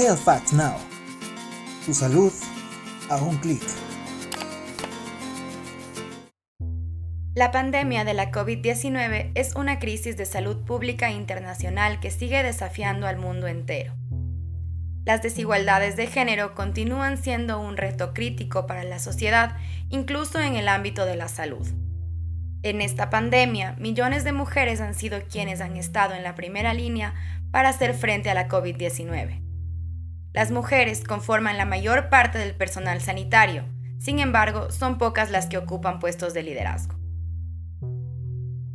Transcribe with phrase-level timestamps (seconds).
[0.00, 0.78] Health Now.
[1.84, 2.32] Tu salud
[3.10, 3.60] a un clic.
[7.34, 13.06] La pandemia de la COVID-19 es una crisis de salud pública internacional que sigue desafiando
[13.06, 13.92] al mundo entero.
[15.04, 19.58] Las desigualdades de género continúan siendo un reto crítico para la sociedad,
[19.90, 21.68] incluso en el ámbito de la salud.
[22.62, 27.12] En esta pandemia, millones de mujeres han sido quienes han estado en la primera línea
[27.50, 29.49] para hacer frente a la COVID-19.
[30.32, 33.64] Las mujeres conforman la mayor parte del personal sanitario,
[33.98, 36.94] sin embargo, son pocas las que ocupan puestos de liderazgo.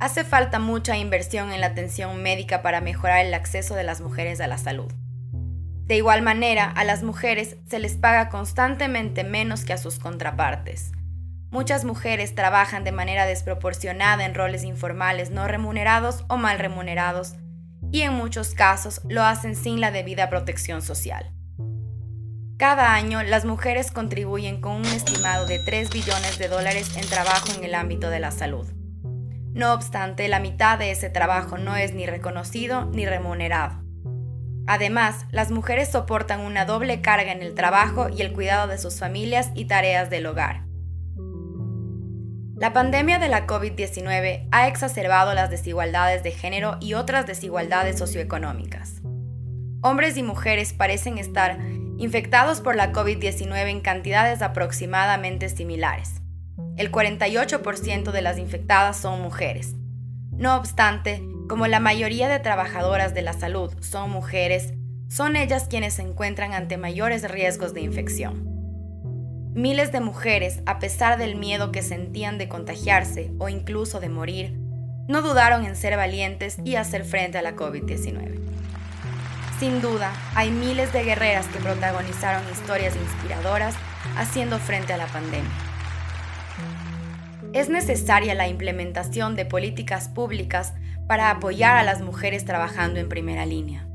[0.00, 4.40] Hace falta mucha inversión en la atención médica para mejorar el acceso de las mujeres
[4.40, 4.92] a la salud.
[5.84, 10.90] De igual manera, a las mujeres se les paga constantemente menos que a sus contrapartes.
[11.50, 17.34] Muchas mujeres trabajan de manera desproporcionada en roles informales no remunerados o mal remunerados,
[17.92, 21.30] y en muchos casos lo hacen sin la debida protección social.
[22.62, 27.48] Cada año, las mujeres contribuyen con un estimado de 3 billones de dólares en trabajo
[27.58, 28.64] en el ámbito de la salud.
[29.52, 33.82] No obstante, la mitad de ese trabajo no es ni reconocido ni remunerado.
[34.68, 39.00] Además, las mujeres soportan una doble carga en el trabajo y el cuidado de sus
[39.00, 40.62] familias y tareas del hogar.
[42.54, 49.02] La pandemia de la COVID-19 ha exacerbado las desigualdades de género y otras desigualdades socioeconómicas.
[49.80, 51.58] Hombres y mujeres parecen estar
[52.02, 56.20] infectados por la COVID-19 en cantidades aproximadamente similares.
[56.76, 59.76] El 48% de las infectadas son mujeres.
[60.32, 64.74] No obstante, como la mayoría de trabajadoras de la salud son mujeres,
[65.08, 68.50] son ellas quienes se encuentran ante mayores riesgos de infección.
[69.54, 74.58] Miles de mujeres, a pesar del miedo que sentían de contagiarse o incluso de morir,
[75.06, 78.51] no dudaron en ser valientes y hacer frente a la COVID-19.
[79.62, 83.76] Sin duda, hay miles de guerreras que protagonizaron historias inspiradoras
[84.16, 85.52] haciendo frente a la pandemia
[87.52, 90.72] es necesaria la implementación de políticas públicas
[91.06, 93.86] para apoyar a las mujeres trabajando en primera línea.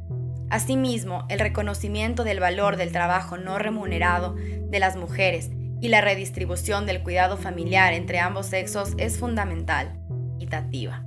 [0.50, 5.50] Asimismo, el reconocimiento del valor del trabajo no remunerado de las mujeres
[5.82, 10.00] y la redistribución del cuidado familiar entre ambos sexos es fundamental,
[10.36, 11.07] equitativa.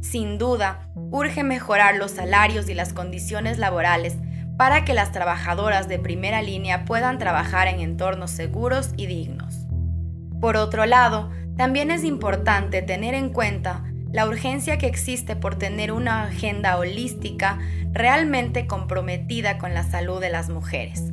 [0.00, 4.16] Sin duda, urge mejorar los salarios y las condiciones laborales
[4.56, 9.66] para que las trabajadoras de primera línea puedan trabajar en entornos seguros y dignos.
[10.40, 15.92] Por otro lado, también es importante tener en cuenta la urgencia que existe por tener
[15.92, 17.58] una agenda holística
[17.92, 21.12] realmente comprometida con la salud de las mujeres.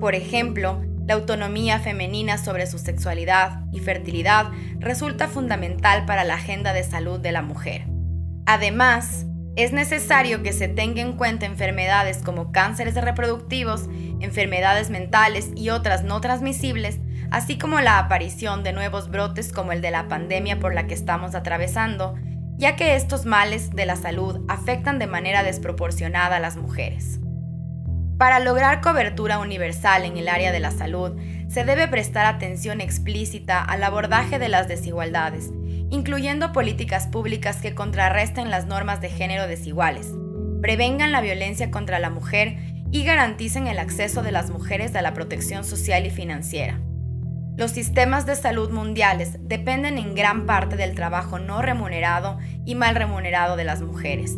[0.00, 4.50] Por ejemplo, la autonomía femenina sobre su sexualidad y fertilidad
[4.80, 7.95] resulta fundamental para la agenda de salud de la mujer.
[8.46, 9.26] Además,
[9.56, 13.88] es necesario que se tenga en cuenta enfermedades como cánceres reproductivos,
[14.20, 19.80] enfermedades mentales y otras no transmisibles así como la aparición de nuevos brotes como el
[19.80, 22.14] de la pandemia por la que estamos atravesando,
[22.56, 27.20] ya que estos males de la salud afectan de manera desproporcionada a las mujeres.
[28.18, 33.62] Para lograr cobertura universal en el área de la salud, se debe prestar atención explícita
[33.62, 35.50] al abordaje de las desigualdades,
[35.90, 40.12] incluyendo políticas públicas que contrarresten las normas de género desiguales,
[40.60, 42.56] prevengan la violencia contra la mujer
[42.90, 46.80] y garanticen el acceso de las mujeres a la protección social y financiera.
[47.56, 52.94] Los sistemas de salud mundiales dependen en gran parte del trabajo no remunerado y mal
[52.94, 54.36] remunerado de las mujeres.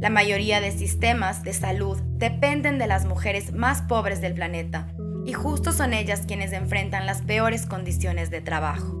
[0.00, 4.88] La mayoría de sistemas de salud dependen de las mujeres más pobres del planeta
[5.24, 8.96] y justo son ellas quienes enfrentan las peores condiciones de trabajo.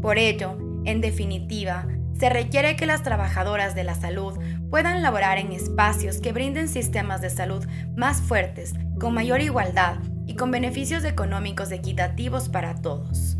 [0.00, 1.86] Por ello, en definitiva,
[2.18, 7.22] se requiere que las trabajadoras de la salud puedan laborar en espacios que brinden sistemas
[7.22, 9.96] de salud más fuertes, con mayor igualdad
[10.26, 13.38] y con beneficios económicos equitativos para todos.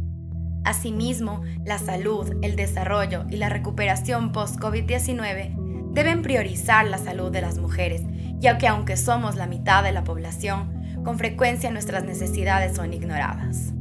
[0.65, 7.59] Asimismo, la salud, el desarrollo y la recuperación post-COVID-19 deben priorizar la salud de las
[7.59, 8.03] mujeres,
[8.39, 13.73] ya que aunque somos la mitad de la población, con frecuencia nuestras necesidades son ignoradas.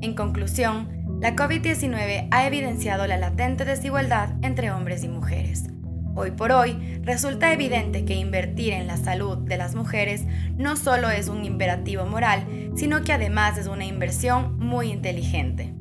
[0.00, 5.72] En conclusión, la COVID-19 ha evidenciado la latente desigualdad entre hombres y mujeres
[6.14, 10.24] Hoy por hoy, resulta evidente que invertir en la salud de las mujeres
[10.58, 12.44] no solo es un imperativo moral,
[12.76, 15.72] sino que además es una inversión muy inteligente.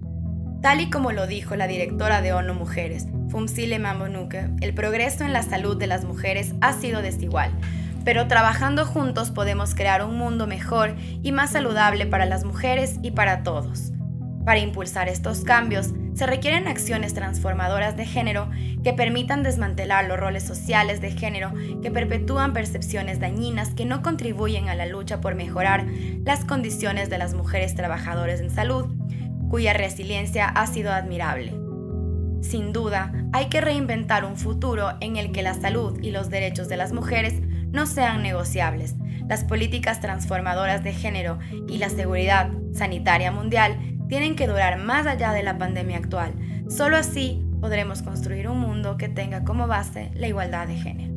[0.62, 5.34] Tal y como lo dijo la directora de ONU Mujeres, Fumsile Mambonuke, el progreso en
[5.34, 7.52] la salud de las mujeres ha sido desigual,
[8.06, 13.12] pero trabajando juntos podemos crear un mundo mejor y más saludable para las mujeres y
[13.12, 13.92] para todos.
[14.46, 18.50] Para impulsar estos cambios, se requieren acciones transformadoras de género
[18.84, 24.68] que permitan desmantelar los roles sociales de género que perpetúan percepciones dañinas que no contribuyen
[24.68, 25.86] a la lucha por mejorar
[26.26, 28.88] las condiciones de las mujeres trabajadoras en salud,
[29.50, 31.54] cuya resiliencia ha sido admirable.
[32.42, 36.68] Sin duda, hay que reinventar un futuro en el que la salud y los derechos
[36.68, 37.36] de las mujeres
[37.72, 38.96] no sean negociables.
[39.28, 41.40] Las políticas transformadoras de género
[41.70, 43.78] y la seguridad sanitaria mundial
[44.12, 46.34] tienen que durar más allá de la pandemia actual.
[46.68, 51.11] Solo así podremos construir un mundo que tenga como base la igualdad de género.